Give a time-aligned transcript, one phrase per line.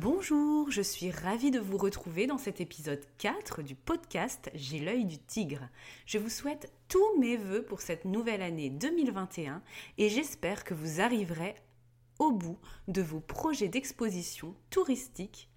[0.00, 5.04] Bonjour, je suis ravie de vous retrouver dans cet épisode 4 du podcast J'ai l'œil
[5.04, 5.68] du tigre.
[6.06, 9.60] Je vous souhaite tous mes voeux pour cette nouvelle année 2021
[9.98, 11.56] et j'espère que vous arriverez
[12.20, 15.48] au bout de vos projets d'exposition touristique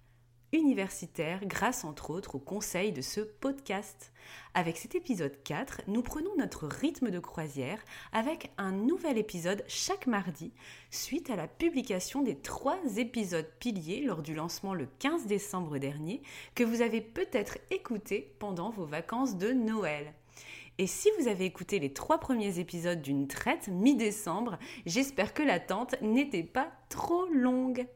[0.52, 4.12] universitaire grâce entre autres au conseil de ce podcast.
[4.54, 10.06] Avec cet épisode 4, nous prenons notre rythme de croisière avec un nouvel épisode chaque
[10.06, 10.52] mardi
[10.90, 16.22] suite à la publication des trois épisodes piliers lors du lancement le 15 décembre dernier
[16.54, 20.12] que vous avez peut-être écouté pendant vos vacances de Noël.
[20.78, 25.94] Et si vous avez écouté les trois premiers épisodes d'une traite mi-décembre, j'espère que l'attente
[26.00, 27.86] n'était pas trop longue.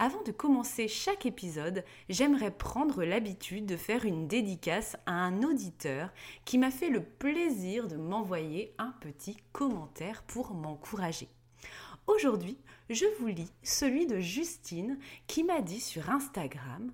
[0.00, 6.10] Avant de commencer chaque épisode, j'aimerais prendre l'habitude de faire une dédicace à un auditeur
[6.44, 11.28] qui m'a fait le plaisir de m'envoyer un petit commentaire pour m'encourager.
[12.08, 12.58] Aujourd'hui,
[12.90, 16.92] je vous lis celui de Justine qui m'a dit sur Instagram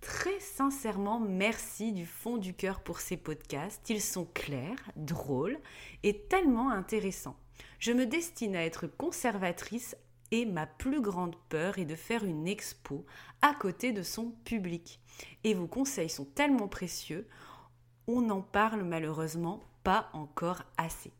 [0.00, 3.88] Très sincèrement, merci du fond du cœur pour ces podcasts.
[3.88, 5.58] Ils sont clairs, drôles
[6.02, 7.36] et tellement intéressants.
[7.78, 9.96] Je me destine à être conservatrice
[10.32, 13.04] et ma plus grande peur est de faire une expo
[13.42, 15.00] à côté de son public.
[15.44, 17.26] Et vos conseils sont tellement précieux,
[18.06, 21.12] on n'en parle malheureusement pas encore assez.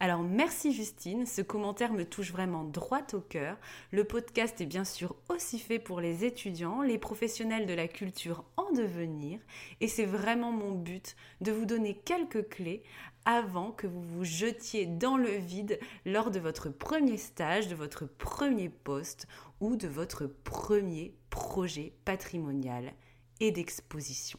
[0.00, 3.56] Alors merci Justine, ce commentaire me touche vraiment droit au cœur.
[3.90, 8.44] Le podcast est bien sûr aussi fait pour les étudiants, les professionnels de la culture
[8.56, 9.40] en devenir,
[9.80, 12.82] et c'est vraiment mon but de vous donner quelques clés
[13.28, 18.06] avant que vous vous jetiez dans le vide lors de votre premier stage, de votre
[18.06, 19.28] premier poste
[19.60, 22.90] ou de votre premier projet patrimonial
[23.38, 24.38] et d'exposition.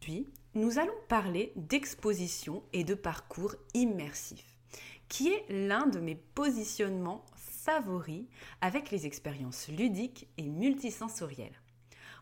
[0.00, 4.56] Puis, nous allons parler d'exposition et de parcours immersif
[5.08, 8.24] qui est l'un de mes positionnements favoris
[8.62, 11.60] avec les expériences ludiques et multisensorielles.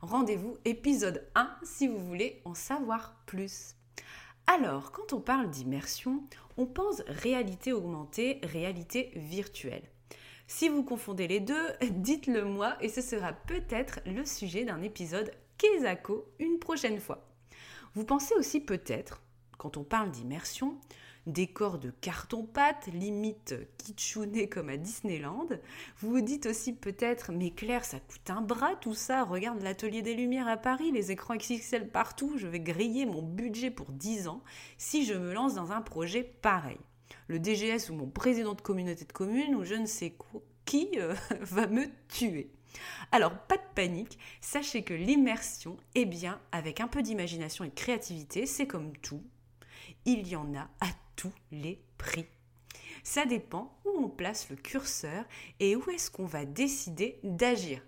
[0.00, 3.76] Rendez-vous épisode 1 si vous voulez en savoir plus.
[4.53, 6.25] Alors, quand on parle d'immersion,
[6.56, 9.84] on pense réalité augmentée, réalité virtuelle.
[10.49, 15.31] Si vous confondez les deux, dites-le moi et ce sera peut-être le sujet d'un épisode
[15.56, 17.28] Kezako une prochaine fois.
[17.94, 19.22] Vous pensez aussi peut-être,
[19.56, 20.77] quand on parle d'immersion,
[21.32, 25.48] décor de carton-pâte, limite kitschouné comme à Disneyland.
[25.98, 30.02] Vous vous dites aussi peut-être, mais Claire, ça coûte un bras tout ça, regarde l'atelier
[30.02, 34.28] des Lumières à Paris, les écrans XXL partout, je vais griller mon budget pour 10
[34.28, 34.42] ans
[34.78, 36.78] si je me lance dans un projet pareil.
[37.28, 40.14] Le DGS ou mon président de communauté de communes ou je ne sais
[40.64, 42.50] qui euh, va me tuer.
[43.12, 47.74] Alors, pas de panique, sachez que l'immersion, eh bien, avec un peu d'imagination et de
[47.74, 49.22] créativité, c'est comme tout,
[50.05, 52.27] il y en a à tous les prix.
[53.03, 55.25] Ça dépend où on place le curseur
[55.59, 57.83] et où est-ce qu'on va décider d'agir.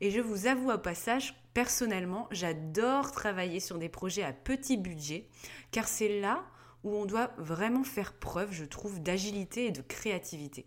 [0.00, 5.28] Et je vous avoue au passage, personnellement, j'adore travailler sur des projets à petit budget,
[5.72, 6.44] car c'est là
[6.84, 10.66] où on doit vraiment faire preuve, je trouve, d'agilité et de créativité.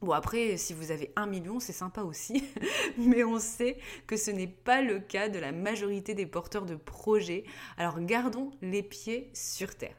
[0.00, 2.44] Bon après, si vous avez un million, c'est sympa aussi,
[2.98, 6.76] mais on sait que ce n'est pas le cas de la majorité des porteurs de
[6.76, 7.42] projets,
[7.78, 9.96] alors gardons les pieds sur terre.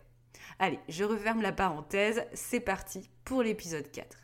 [0.57, 4.17] Allez, je referme la parenthèse, c'est parti pour l'épisode 4.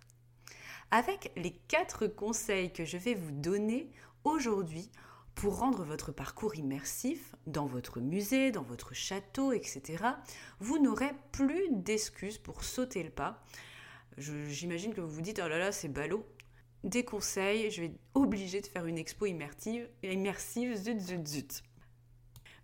[0.91, 3.89] Avec les 4 conseils que je vais vous donner
[4.23, 4.89] aujourd'hui
[5.33, 10.03] pour rendre votre parcours immersif dans votre musée, dans votre château, etc.,
[10.61, 13.43] vous n'aurez plus d'excuses pour sauter le pas
[14.17, 16.25] J'imagine que vous vous dites, oh là là, c'est ballot.
[16.83, 21.63] Des conseils, je vais être obligée de faire une expo immersive, immersive, zut, zut, zut.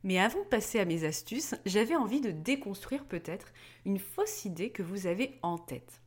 [0.04, 3.54] Mais avant de passer à mes astuces, j'avais envie de déconstruire peut-être
[3.86, 6.02] une fausse idée que vous avez en tête.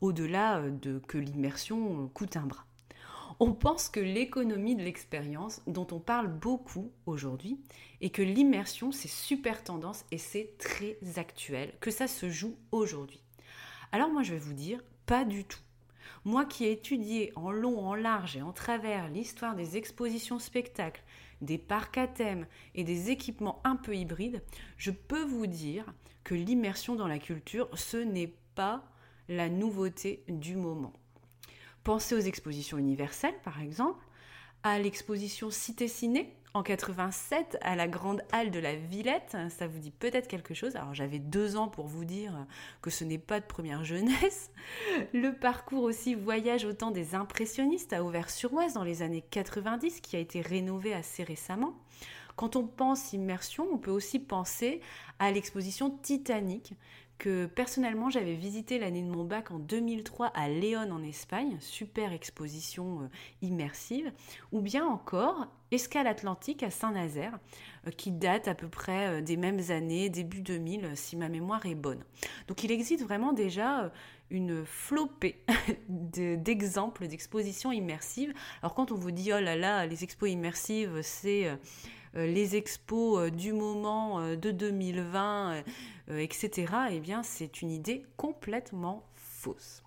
[0.00, 2.64] Au-delà euh, de que l'immersion euh, coûte un bras.
[3.40, 7.60] On pense que l'économie de l'expérience, dont on parle beaucoup aujourd'hui,
[8.00, 13.22] et que l'immersion, c'est super tendance et c'est très actuel, que ça se joue aujourd'hui.
[13.92, 15.60] Alors moi je vais vous dire, pas du tout.
[16.24, 21.02] Moi qui ai étudié en long, en large et en travers l'histoire des expositions spectacles,
[21.40, 24.42] des parcs à thème et des équipements un peu hybrides,
[24.76, 25.84] je peux vous dire
[26.24, 28.84] que l'immersion dans la culture, ce n'est pas
[29.28, 30.92] la nouveauté du moment.
[31.84, 34.04] Pensez aux expositions universelles, par exemple,
[34.62, 39.36] à l'exposition Cité Ciné en 87 à la grande halle de la Villette.
[39.48, 40.74] Ça vous dit peut-être quelque chose.
[40.74, 42.32] Alors j'avais deux ans pour vous dire
[42.82, 44.50] que ce n'est pas de première jeunesse.
[45.14, 50.16] Le parcours aussi voyage au temps des impressionnistes à Auvers-sur-Oise dans les années 90 qui
[50.16, 51.74] a été rénové assez récemment.
[52.34, 54.80] Quand on pense immersion, on peut aussi penser
[55.20, 56.74] à l'exposition Titanic
[57.18, 62.12] que personnellement j'avais visité l'année de mon bac en 2003 à Léon en Espagne, super
[62.12, 63.08] exposition euh,
[63.42, 64.12] immersive,
[64.52, 67.38] ou bien encore Escale Atlantique à Saint-Nazaire,
[67.86, 71.66] euh, qui date à peu près euh, des mêmes années, début 2000, si ma mémoire
[71.66, 72.04] est bonne.
[72.46, 73.92] Donc il existe vraiment déjà
[74.30, 75.42] une flopée
[75.88, 78.32] d'exemples d'expositions immersives.
[78.62, 81.48] Alors quand on vous dit oh là là, les expos immersives, c'est
[82.26, 85.62] les expos du moment de 2020,
[86.10, 89.82] euh, etc., eh c'est une idée complètement fausse.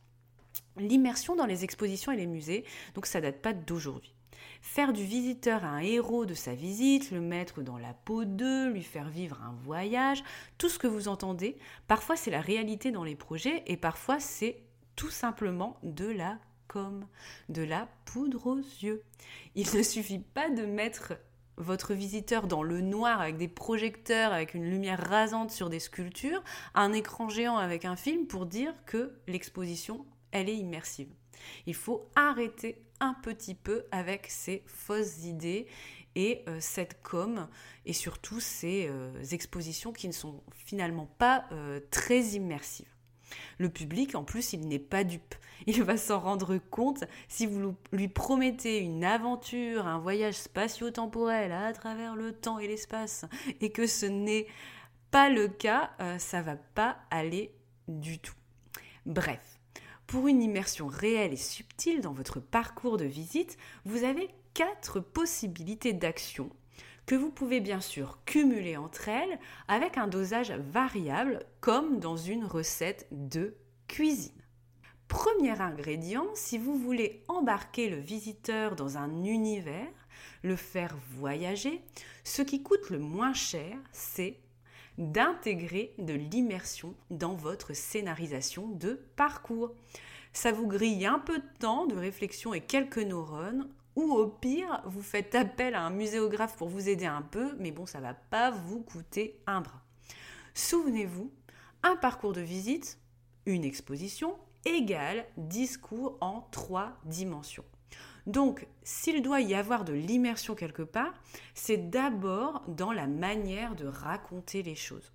[0.77, 2.63] L'immersion dans les expositions et les musées,
[2.95, 4.13] donc ça date pas d'aujourd'hui.
[4.61, 8.83] Faire du visiteur un héros de sa visite, le mettre dans la peau d'eux, lui
[8.83, 10.23] faire vivre un voyage,
[10.57, 11.57] tout ce que vous entendez,
[11.87, 14.61] parfois c'est la réalité dans les projets et parfois c'est
[14.95, 16.37] tout simplement de la
[16.67, 17.05] com,
[17.49, 19.03] de la poudre aux yeux.
[19.55, 21.13] Il ne suffit pas de mettre
[21.57, 26.43] votre visiteur dans le noir avec des projecteurs, avec une lumière rasante sur des sculptures,
[26.73, 31.09] un écran géant avec un film pour dire que l'exposition, elle est immersive.
[31.65, 35.67] Il faut arrêter un petit peu avec ces fausses idées
[36.15, 37.47] et euh, cette com
[37.85, 42.90] et surtout ces euh, expositions qui ne sont finalement pas euh, très immersives.
[43.57, 45.35] Le public, en plus, il n'est pas dupe.
[45.67, 51.71] Il va s'en rendre compte si vous lui promettez une aventure, un voyage spatio-temporel à
[51.73, 53.25] travers le temps et l'espace,
[53.61, 54.47] et que ce n'est
[55.11, 57.53] pas le cas, ça euh, ça va pas aller
[57.87, 58.33] du tout.
[59.05, 59.59] Bref,
[60.07, 65.93] pour une immersion réelle et subtile dans votre parcours de visite, vous avez quatre possibilités
[65.93, 66.49] d'action
[67.05, 72.45] que vous pouvez bien sûr cumuler entre elles avec un dosage variable comme dans une
[72.45, 73.55] recette de
[73.87, 74.31] cuisine.
[75.07, 80.07] Premier ingrédient, si vous voulez embarquer le visiteur dans un univers,
[80.41, 81.81] le faire voyager,
[82.23, 84.37] ce qui coûte le moins cher, c'est
[84.97, 89.73] d'intégrer de l'immersion dans votre scénarisation de parcours.
[90.31, 94.81] Ça vous grille un peu de temps de réflexion et quelques neurones ou au pire,
[94.85, 98.13] vous faites appel à un muséographe pour vous aider un peu, mais bon, ça va
[98.13, 99.81] pas vous coûter un bras.
[100.53, 101.31] Souvenez-vous,
[101.83, 102.99] un parcours de visite,
[103.45, 107.65] une exposition, égale discours en trois dimensions.
[108.27, 111.13] Donc, s'il doit y avoir de l'immersion quelque part,
[111.55, 115.11] c'est d'abord dans la manière de raconter les choses.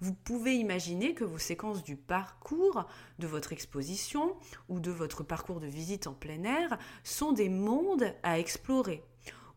[0.00, 2.86] Vous pouvez imaginer que vos séquences du parcours
[3.18, 4.36] de votre exposition
[4.68, 9.02] ou de votre parcours de visite en plein air sont des mondes à explorer,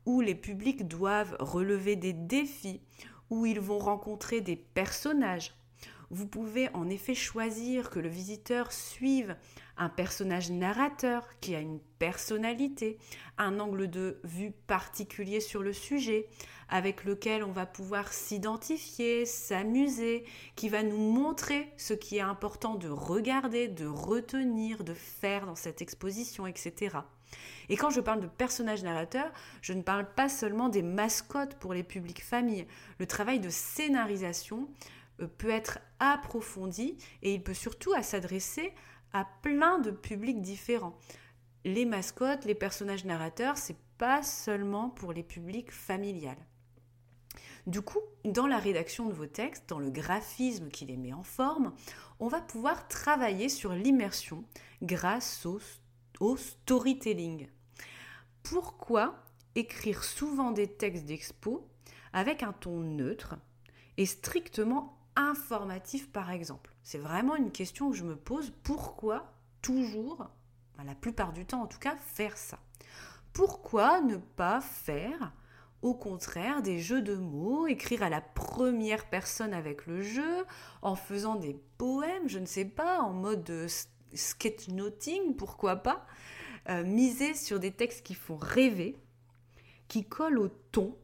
[0.05, 2.81] où les publics doivent relever des défis,
[3.29, 5.53] où ils vont rencontrer des personnages.
[6.09, 9.35] Vous pouvez en effet choisir que le visiteur suive
[9.77, 12.97] un personnage narrateur qui a une personnalité,
[13.37, 16.27] un angle de vue particulier sur le sujet,
[16.69, 22.75] avec lequel on va pouvoir s'identifier, s'amuser, qui va nous montrer ce qui est important
[22.75, 26.97] de regarder, de retenir, de faire dans cette exposition, etc.
[27.69, 29.31] Et quand je parle de personnage narrateur,
[29.61, 32.67] je ne parle pas seulement des mascottes pour les publics familles.
[32.99, 34.69] Le travail de scénarisation
[35.21, 38.73] euh, peut être approfondi et il peut surtout s'adresser
[39.13, 40.97] à plein de publics différents.
[41.65, 46.45] Les mascottes, les personnages narrateurs, c'est pas seulement pour les publics familiales.
[47.65, 51.23] Du coup, dans la rédaction de vos textes, dans le graphisme qui les met en
[51.23, 51.73] forme,
[52.19, 54.45] on va pouvoir travailler sur l'immersion
[54.81, 55.59] grâce au,
[56.21, 57.47] au, storytelling.
[58.43, 59.21] Pourquoi
[59.55, 61.67] écrire souvent des textes d'expo
[62.13, 63.35] avec un ton neutre
[63.97, 68.53] et strictement informatif par exemple C'est vraiment une question que je me pose.
[68.63, 70.29] Pourquoi toujours,
[70.85, 72.59] la plupart du temps en tout cas, faire ça?
[73.33, 75.33] Pourquoi ne pas faire
[75.81, 80.45] au contraire des jeux de mots, écrire à la première personne avec le jeu,
[80.81, 83.67] en faisant des poèmes, je ne sais pas, en mode
[84.13, 86.05] sketchnoting, pourquoi pas,
[86.69, 88.97] euh, miser sur des textes qui font rêver,
[89.87, 90.97] qui collent au ton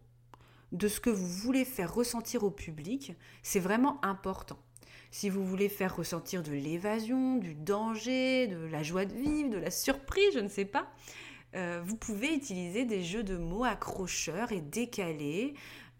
[0.73, 3.13] de ce que vous voulez faire ressentir au public,
[3.43, 4.57] c'est vraiment important.
[5.11, 9.57] Si vous voulez faire ressentir de l'évasion, du danger, de la joie de vivre, de
[9.57, 10.87] la surprise, je ne sais pas,
[11.55, 15.53] euh, vous pouvez utiliser des jeux de mots accrocheurs et décalés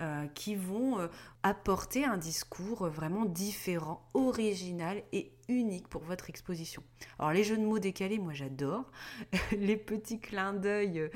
[0.03, 1.07] euh, qui vont euh,
[1.41, 6.83] apporter un discours vraiment différent, original et unique pour votre exposition.
[7.17, 8.86] Alors les jeux de mots décalés, moi j'adore.
[9.57, 11.10] les petits clins d'œil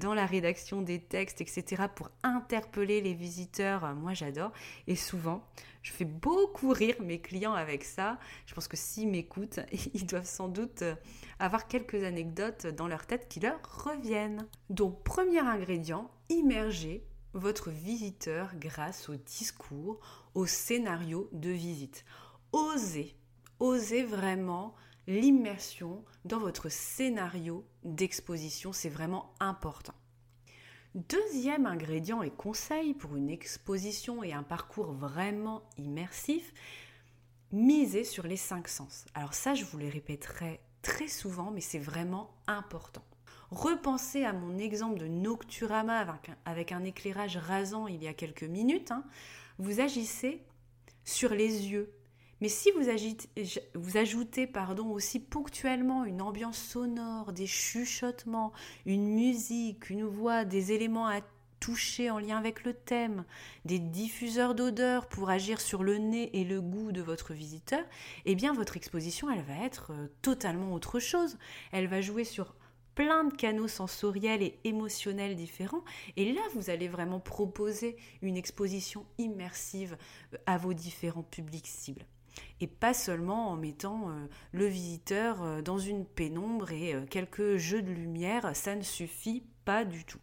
[0.00, 1.84] dans la rédaction des textes, etc.
[1.94, 4.52] pour interpeller les visiteurs, moi j'adore.
[4.86, 5.46] Et souvent,
[5.82, 8.18] je fais beaucoup rire mes clients avec ça.
[8.46, 9.60] Je pense que s'ils m'écoutent,
[9.94, 10.94] ils doivent sans doute euh,
[11.38, 14.46] avoir quelques anecdotes dans leur tête qui leur reviennent.
[14.68, 20.00] Donc, premier ingrédient, immerger votre visiteur grâce au discours,
[20.34, 22.04] au scénario de visite.
[22.52, 23.16] Osez,
[23.58, 24.74] osez vraiment
[25.06, 29.94] l'immersion dans votre scénario d'exposition, c'est vraiment important.
[30.94, 36.52] Deuxième ingrédient et conseil pour une exposition et un parcours vraiment immersif,
[37.52, 39.04] misez sur les cinq sens.
[39.14, 43.04] Alors ça, je vous le répéterai très souvent, mais c'est vraiment important.
[43.50, 46.06] Repensez à mon exemple de Nocturama
[46.44, 48.92] avec un, éclairage rasant il y a quelques minutes.
[48.92, 49.04] Hein.
[49.58, 50.40] Vous agissez
[51.04, 51.92] sur les yeux,
[52.40, 58.52] mais si vous, ajoutez pardon, aussi ponctuellement une ambiance sonore, des chuchotements,
[58.86, 61.20] une musique, une voix, des éléments à
[61.58, 63.24] toucher en lien avec le thème,
[63.66, 67.84] des diffuseurs d'odeurs pour agir sur le nez et le goût de votre visiteur,
[68.24, 71.36] eh bien votre exposition, elle va être euh, totalement autre chose.
[71.72, 72.54] Elle va jouer sur
[73.00, 75.82] plein de canaux sensoriels et émotionnels différents.
[76.18, 79.96] Et là, vous allez vraiment proposer une exposition immersive
[80.34, 82.04] euh, à vos différents publics cibles
[82.60, 87.80] et pas seulement en mettant euh, le visiteur euh, dans une pénombre et quelques jeux
[87.80, 90.20] de lumière, ça ne suffit pas du tout.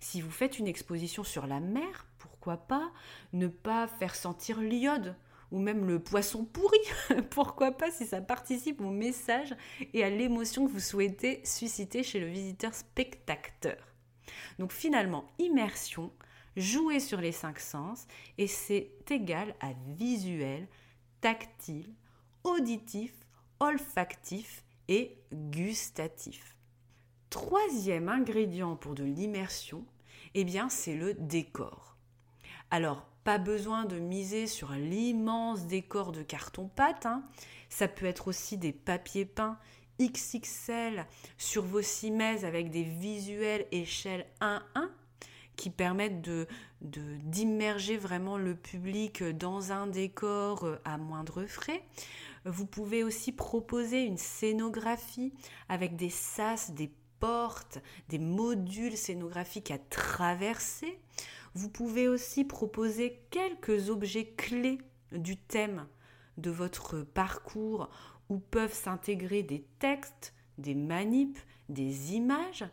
[0.00, 2.92] Si vous faites une exposition sur la mer, pourquoi pas
[3.34, 5.14] ne pas faire sentir l'iode
[5.52, 6.78] ou même le poisson pourri,
[7.30, 9.54] pourquoi pas si ça participe au message
[9.92, 13.76] et à l'émotion que vous souhaitez susciter chez le visiteur spectateur.
[14.58, 16.12] Donc finalement, immersion,
[16.56, 18.06] jouer sur les cinq sens
[18.38, 20.66] et c'est égal à visuel,
[21.20, 21.94] tactile,
[22.44, 23.12] auditif,
[23.60, 26.56] olfactif et gustatif.
[27.30, 29.84] Troisième ingrédient pour de l'immersion,
[30.34, 31.95] eh bien c'est le décor.
[32.70, 37.22] Alors, pas besoin de miser sur l'immense décor de carton-pâte, hein.
[37.68, 39.58] ça peut être aussi des papiers peints
[40.00, 41.06] XXL
[41.38, 44.60] sur vos cimaises avec des visuels échelle 1-1
[45.56, 46.46] qui permettent de,
[46.82, 51.82] d'immerger vraiment le public dans un décor euh, à moindre frais.
[52.44, 55.32] Vous pouvez aussi proposer une scénographie
[55.68, 60.98] avec des sas, des portes, des modules scénographiques à traverser.
[61.56, 64.76] Vous pouvez aussi proposer quelques objets clés
[65.10, 65.86] du thème
[66.36, 67.88] de votre parcours
[68.28, 71.38] où peuvent s'intégrer des textes, des manips,
[71.70, 72.66] des images,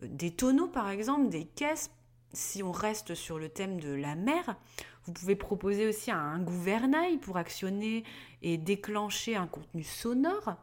[0.00, 1.90] des tonneaux par exemple, des caisses
[2.32, 4.54] si on reste sur le thème de la mer,
[5.06, 8.04] vous pouvez proposer aussi un gouvernail pour actionner
[8.42, 10.54] et déclencher un contenu sonore.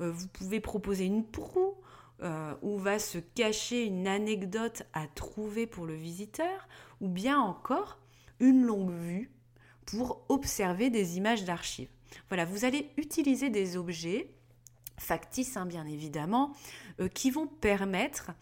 [0.00, 1.74] Euh, vous pouvez proposer une proue
[2.22, 6.68] euh, où va se cacher une anecdote à trouver pour le visiteur,
[7.00, 7.98] ou bien encore
[8.40, 9.30] une longue vue
[9.86, 11.88] pour observer des images d'archives.
[12.28, 14.30] Voilà, vous allez utiliser des objets
[14.98, 16.52] factices, hein, bien évidemment,
[17.00, 18.32] euh, qui vont permettre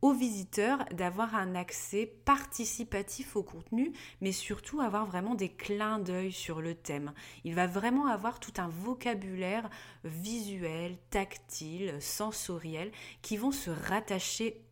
[0.00, 6.30] aux visiteurs d'avoir un accès participatif au contenu, mais surtout avoir vraiment des clins d'œil
[6.30, 7.12] sur le thème.
[7.44, 9.68] Il va vraiment avoir tout un vocabulaire
[10.04, 14.62] visuel, tactile, sensoriel, qui vont se rattacher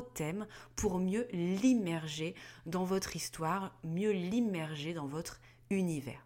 [0.00, 2.34] thème pour mieux l'immerger
[2.66, 6.24] dans votre histoire, mieux l'immerger dans votre univers.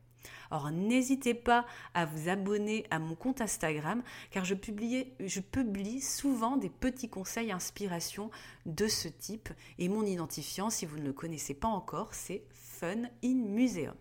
[0.51, 6.01] Alors n'hésitez pas à vous abonner à mon compte Instagram car je publie, je publie
[6.01, 8.31] souvent des petits conseils inspiration
[8.67, 13.03] de ce type et mon identifiant, si vous ne le connaissez pas encore, c'est Fun
[13.23, 13.95] in Museum.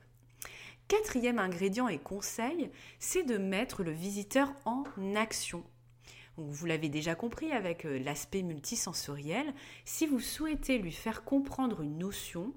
[0.87, 4.85] Quatrième ingrédient et conseil, c'est de mettre le visiteur en
[5.15, 5.63] action.
[6.37, 9.53] Vous l'avez déjà compris avec euh, l'aspect multisensoriel,
[9.85, 12.53] si vous souhaitez lui faire comprendre une notion,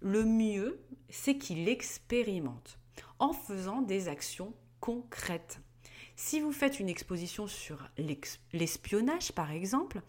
[0.00, 0.80] le mieux,
[1.10, 2.78] c'est qu'il expérimente
[3.18, 5.60] en faisant des actions concrètes.
[6.16, 7.88] Si vous faites une exposition sur
[8.52, 10.02] l'espionnage, par exemple,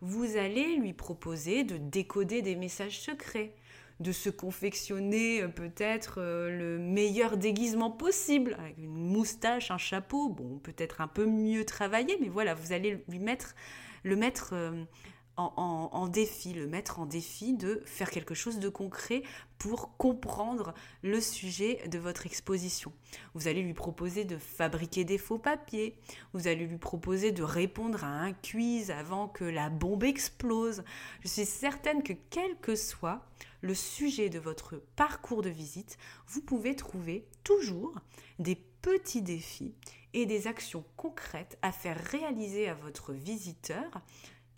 [0.00, 3.54] vous allez lui proposer de décoder des messages secrets,
[4.00, 10.28] de se confectionner euh, peut-être euh, le meilleur déguisement possible, avec une moustache, un chapeau,
[10.28, 13.54] bon, peut-être un peu mieux travaillé, mais voilà, vous allez lui mettre,
[14.02, 14.84] le mettre euh,
[15.36, 19.22] en, défi, le mettre en défi de faire quelque chose de concret
[19.58, 22.92] pour comprendre le sujet de votre exposition.
[23.34, 25.96] Vous allez lui proposer de fabriquer des faux papiers,
[26.34, 30.84] vous allez lui proposer de répondre à un quiz avant que la bombe explose.
[31.22, 33.26] Je suis certaine que quel que soit
[33.64, 37.94] le sujet de votre parcours de visite, vous pouvez trouver toujours
[38.38, 39.74] des petits défis
[40.12, 44.02] et des actions concrètes à faire réaliser à votre visiteur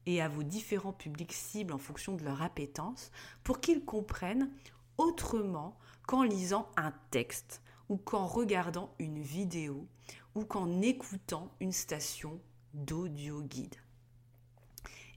[0.07, 3.13] et à vos différents publics cibles en fonction de leur appétence
[3.45, 4.51] pour qu'ils comprennent
[4.99, 9.87] autrement qu'en lisant un texte ou qu'en regardant une vidéo
[10.35, 12.41] ou qu'en écoutant une station
[12.75, 13.77] d'audio guide.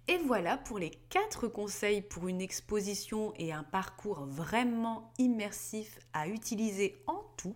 [0.10, 6.28] Et voilà pour les quatre conseils pour une exposition et un parcours vraiment immersif à
[6.28, 7.56] utiliser en tout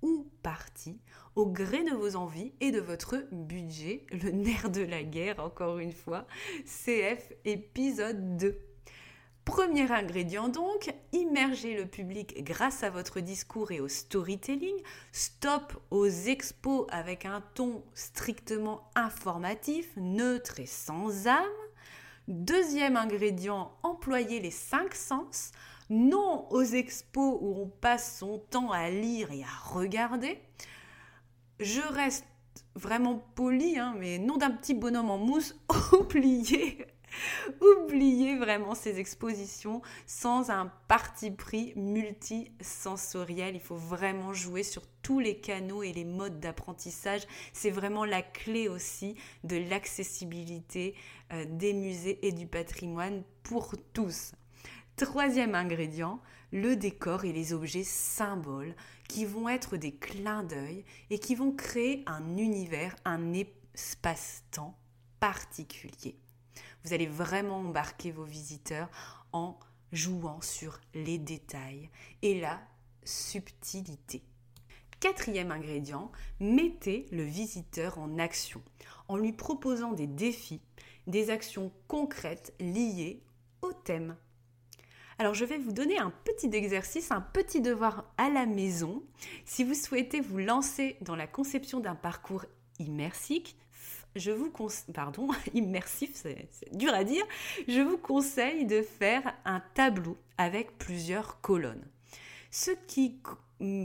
[0.00, 0.98] ou partie
[1.34, 5.78] au gré de vos envies et de votre budget, le nerf de la guerre encore
[5.78, 6.26] une fois,
[6.64, 8.58] CF épisode 2.
[9.44, 14.76] Premier ingrédient donc, immerger le public grâce à votre discours et au storytelling.
[15.12, 21.65] Stop aux expos avec un ton strictement informatif, neutre et sans âme.
[22.28, 25.52] Deuxième ingrédient, employer les cinq sens.
[25.88, 30.40] Non aux expos où on passe son temps à lire et à regarder.
[31.60, 32.26] Je reste
[32.74, 35.56] vraiment poli, hein, mais non d'un petit bonhomme en mousse,
[35.92, 36.86] oubliez,
[37.60, 43.54] oubliez vraiment ces expositions sans un parti pris multisensoriel.
[43.54, 47.22] Il faut vraiment jouer sur tous les canaux et les modes d'apprentissage.
[47.52, 50.94] C'est vraiment la clé aussi de l'accessibilité
[51.32, 54.32] euh, des musées et du patrimoine pour tous.
[54.96, 56.20] Troisième ingrédient,
[56.52, 58.74] le décor et les objets symboles
[59.08, 64.76] qui vont être des clins d'œil et qui vont créer un univers, un espace-temps
[65.20, 66.16] particulier.
[66.86, 68.88] Vous allez vraiment embarquer vos visiteurs
[69.32, 69.58] en
[69.90, 71.90] jouant sur les détails
[72.22, 72.60] et la
[73.02, 74.22] subtilité.
[75.00, 78.62] Quatrième ingrédient, mettez le visiteur en action
[79.08, 80.60] en lui proposant des défis,
[81.08, 83.20] des actions concrètes liées
[83.62, 84.16] au thème
[85.18, 89.02] alors je vais vous donner un petit exercice, un petit devoir à la maison.
[89.46, 92.44] Si vous souhaitez vous lancer dans la conception d'un parcours
[92.78, 93.54] immersif,
[97.68, 101.86] je vous conseille de faire un tableau avec plusieurs colonnes.
[102.50, 103.20] Ceux qui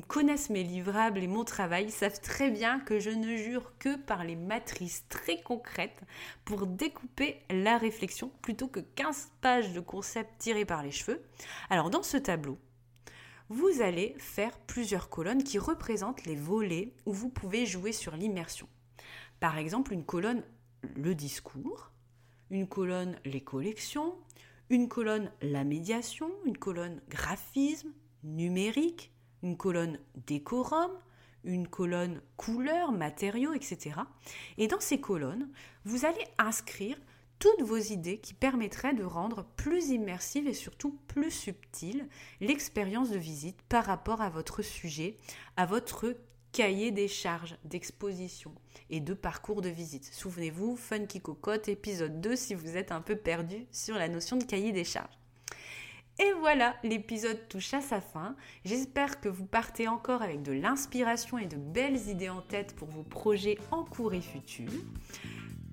[0.07, 4.23] connaissent mes livrables et mon travail savent très bien que je ne jure que par
[4.23, 6.01] les matrices très concrètes
[6.45, 11.21] pour découper la réflexion plutôt que 15 pages de concepts tirés par les cheveux.
[11.69, 12.57] Alors dans ce tableau,
[13.49, 18.67] vous allez faire plusieurs colonnes qui représentent les volets où vous pouvez jouer sur l'immersion.
[19.41, 20.43] Par exemple, une colonne
[20.95, 21.91] le discours,
[22.51, 24.13] une colonne les collections,
[24.69, 27.89] une colonne la médiation, une colonne graphisme,
[28.23, 30.91] numérique, une colonne décorum,
[31.43, 33.95] une colonne couleur, matériaux, etc.
[34.60, 35.49] Et dans ces colonnes,
[35.86, 36.99] vous allez inscrire
[37.39, 42.08] toutes vos idées qui permettraient de rendre plus immersive et surtout plus subtile
[42.41, 45.17] l'expérience de visite par rapport à votre sujet,
[45.58, 46.15] à votre
[46.51, 48.53] cahier des charges d'exposition
[48.89, 50.09] et de parcours de visite.
[50.11, 54.43] Souvenez-vous, Funky Cocotte, épisode 2, si vous êtes un peu perdu sur la notion de
[54.43, 55.17] cahier des charges.
[56.19, 58.35] Et voilà, l'épisode touche à sa fin.
[58.65, 62.89] J'espère que vous partez encore avec de l'inspiration et de belles idées en tête pour
[62.89, 64.71] vos projets en cours et futurs.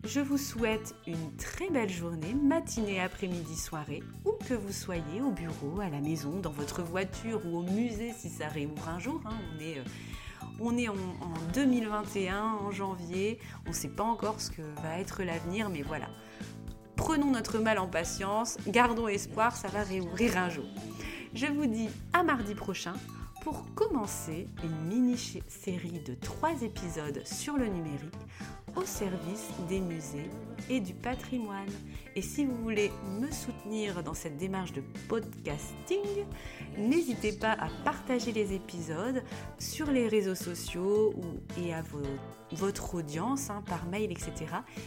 [0.05, 5.33] Je vous souhaite une très belle journée, matinée, après-midi, soirée, où que vous soyez, au
[5.33, 9.21] bureau, à la maison, dans votre voiture ou au musée si ça réouvre un jour.
[9.27, 9.37] Hein.
[9.55, 9.85] On est, euh,
[10.61, 14.99] on est en, en 2021, en janvier, on ne sait pas encore ce que va
[14.99, 16.09] être l'avenir, mais voilà.
[16.97, 20.67] Prenons notre mal en patience, gardons espoir, ça va réouvrir un jour.
[21.35, 22.95] Je vous dis à mardi prochain
[23.43, 28.15] pour commencer une mini-série de trois épisodes sur le numérique
[28.79, 30.31] au service des musées
[30.71, 31.69] et du patrimoine.
[32.15, 36.25] Et si vous voulez me soutenir dans cette démarche de podcasting,
[36.77, 39.23] n'hésitez pas à partager les épisodes
[39.59, 41.83] sur les réseaux sociaux ou, et à
[42.53, 44.33] votre audience hein, par mail, etc.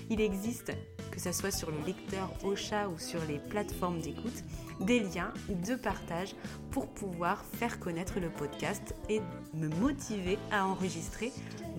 [0.09, 0.71] Il existe,
[1.11, 4.43] que ce soit sur le lecteur Ocha ou sur les plateformes d'écoute,
[4.79, 6.35] des liens de partage
[6.71, 9.21] pour pouvoir faire connaître le podcast et
[9.53, 11.31] me motiver à enregistrer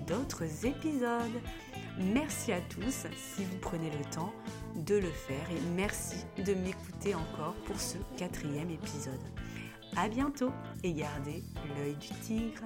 [0.07, 1.41] d'autres épisodes.
[1.99, 4.33] Merci à tous si vous prenez le temps
[4.77, 9.21] de le faire et merci de m'écouter encore pour ce quatrième épisode.
[9.97, 10.51] À bientôt
[10.83, 11.43] et gardez
[11.77, 12.65] l'œil du tigre.